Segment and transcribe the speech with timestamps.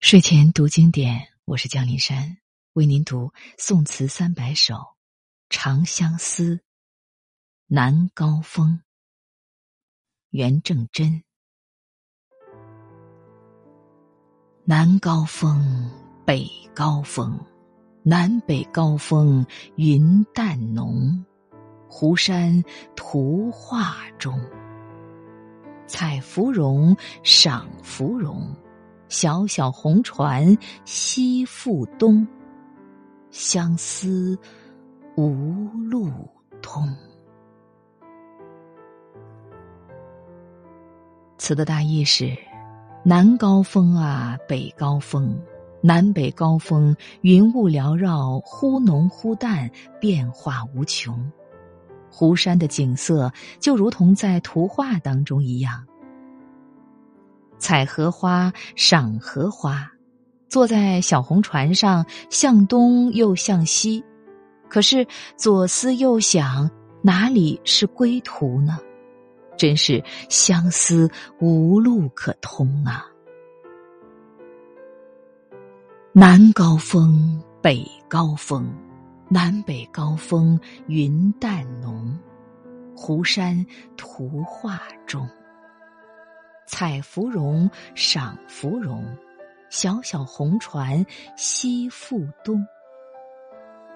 [0.00, 2.38] 睡前读经典，我是江林山，
[2.72, 4.74] 为您读宋词三百首
[5.50, 6.56] 《长相思》。
[7.66, 8.80] 南高峰，
[10.30, 11.22] 元正真。
[14.64, 15.90] 南高峰，
[16.24, 17.38] 北高峰，
[18.02, 19.44] 南北高峰，
[19.76, 21.22] 云淡浓。
[21.90, 22.64] 湖山
[22.96, 24.40] 图画中，
[25.86, 28.56] 采芙蓉，赏芙蓉。
[29.10, 32.24] 小小红船西复东，
[33.32, 34.38] 相思
[35.16, 36.08] 无路
[36.62, 36.88] 通。
[41.38, 42.36] 词的大意是：
[43.02, 45.36] 南高峰啊，北高峰，
[45.82, 49.68] 南北高峰，云雾缭绕，忽浓忽淡，
[50.00, 51.32] 变化无穷。
[52.08, 55.84] 湖山的景色就如同在图画当中一样。
[57.60, 59.88] 采荷花，赏荷花，
[60.48, 64.02] 坐在小红船上，向东又向西，
[64.68, 66.68] 可是左思右想，
[67.02, 68.78] 哪里是归途呢？
[69.56, 73.06] 真是相思无路可通啊！
[76.12, 78.66] 南高峰，北高峰，
[79.28, 82.18] 南北高峰，云淡浓，
[82.96, 83.64] 湖山
[83.98, 85.28] 图画中。
[86.70, 89.04] 采芙蓉，赏芙蓉，
[89.70, 91.04] 小小红船
[91.36, 92.64] 西复东。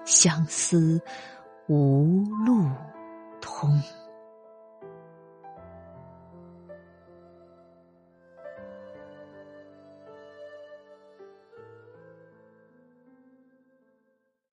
[0.03, 1.01] 相思
[1.67, 2.69] 无路
[3.41, 3.81] 通。